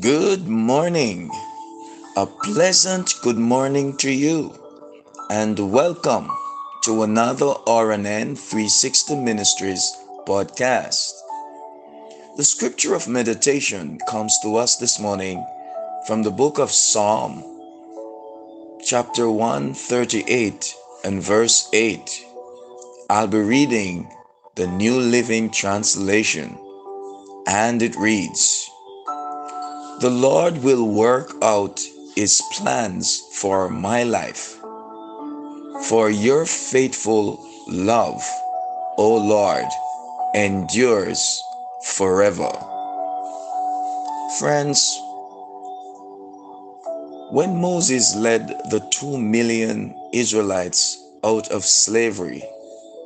[0.00, 1.28] Good morning.
[2.16, 4.54] A pleasant good morning to you,
[5.28, 6.30] and welcome
[6.84, 9.82] to another RNN 360 Ministries
[10.24, 11.12] podcast.
[12.36, 15.44] The scripture of meditation comes to us this morning
[16.06, 17.42] from the book of Psalm,
[18.84, 22.24] chapter 138 and verse 8.
[23.10, 24.08] I'll be reading
[24.54, 26.56] the New Living Translation,
[27.48, 28.71] and it reads,
[30.02, 31.80] the Lord will work out
[32.16, 34.58] his plans for my life.
[35.86, 37.38] For your faithful
[37.68, 38.20] love,
[38.98, 39.70] O Lord,
[40.34, 41.40] endures
[41.84, 42.50] forever.
[44.40, 44.98] Friends,
[47.30, 52.42] when Moses led the two million Israelites out of slavery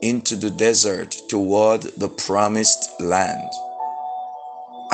[0.00, 3.50] into the desert toward the promised land,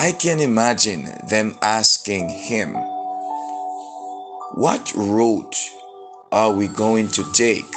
[0.02, 2.74] I can imagine them asking him,
[4.54, 5.54] What route
[6.32, 7.72] are we going to take?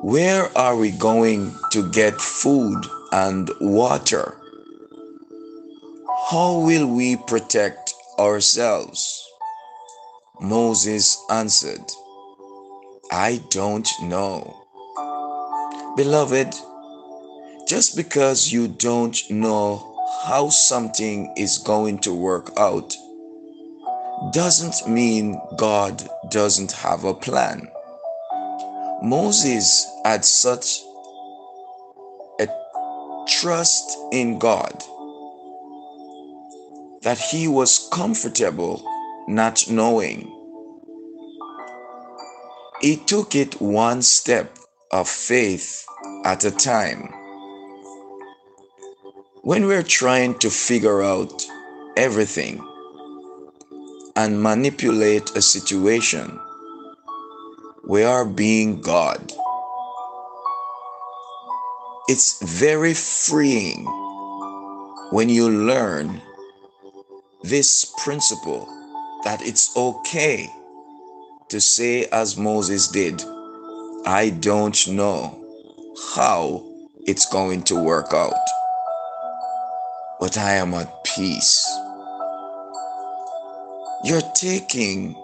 [0.00, 4.36] Where are we going to get food and water?
[6.28, 9.24] How will we protect ourselves?
[10.40, 11.88] Moses answered,
[13.12, 14.66] I don't know.
[15.94, 16.52] Beloved,
[17.68, 19.87] just because you don't know
[20.26, 22.96] how something is going to work out
[24.32, 27.68] doesn't mean God doesn't have a plan.
[29.02, 30.82] Moses had such
[32.40, 32.48] a
[33.28, 34.82] trust in God
[37.02, 38.82] that he was comfortable
[39.28, 40.34] not knowing.
[42.80, 44.58] He took it one step
[44.90, 45.84] of faith
[46.24, 47.12] at a time.
[49.48, 51.42] When we're trying to figure out
[51.96, 52.62] everything
[54.14, 56.38] and manipulate a situation,
[57.82, 59.32] we are being God.
[62.10, 63.86] It's very freeing
[65.12, 66.20] when you learn
[67.42, 68.68] this principle
[69.24, 70.46] that it's okay
[71.48, 73.24] to say, as Moses did,
[74.04, 75.42] I don't know
[76.14, 76.70] how
[77.06, 78.34] it's going to work out
[80.20, 81.64] but I am at peace.
[84.04, 85.16] You're taking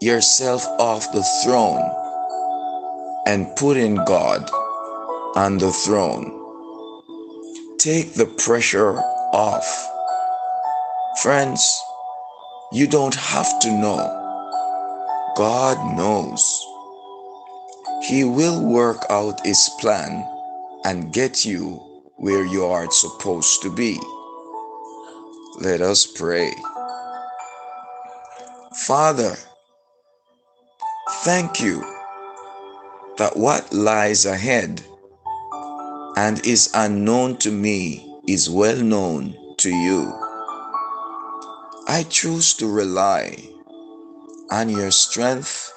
[0.00, 1.82] yourself off the throne
[3.26, 4.48] and putting God
[5.36, 6.34] on the throne.
[7.78, 8.98] Take the pressure
[9.32, 9.90] off.
[11.22, 11.82] Friends,
[12.72, 14.14] you don't have to know.
[15.36, 16.42] God knows.
[18.08, 20.26] He will work out His plan
[20.84, 21.87] and get you
[22.18, 23.98] where you are supposed to be.
[25.60, 26.52] Let us pray.
[28.86, 29.36] Father,
[31.22, 31.80] thank you
[33.18, 34.82] that what lies ahead
[36.16, 40.12] and is unknown to me is well known to you.
[41.86, 43.48] I choose to rely
[44.50, 45.72] on your strength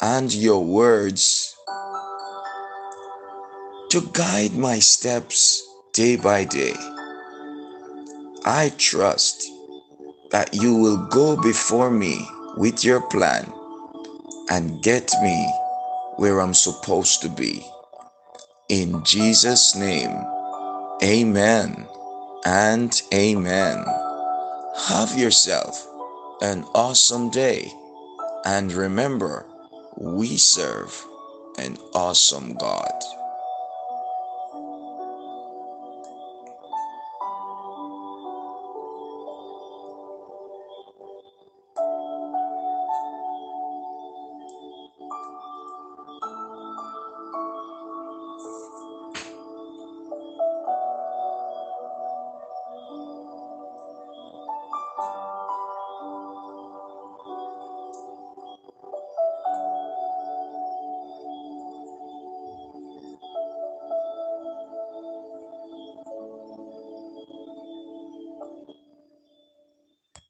[0.00, 1.47] and your words
[3.90, 6.74] to guide my steps day by day.
[8.44, 9.50] I trust
[10.30, 13.50] that you will go before me with your plan
[14.50, 15.50] and get me
[16.16, 17.64] where I'm supposed to be.
[18.68, 20.14] In Jesus' name,
[21.02, 21.86] amen
[22.44, 23.84] and amen.
[24.88, 25.86] Have yourself
[26.42, 27.72] an awesome day
[28.44, 29.46] and remember,
[29.96, 31.04] we serve
[31.58, 32.92] an awesome God.